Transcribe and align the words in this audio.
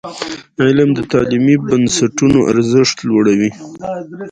علم 0.63 0.89
د 0.95 0.99
تعلیمي 1.11 1.55
بنسټونو 1.67 2.39
ارزښت 2.51 2.97
لوړوي. 3.09 3.51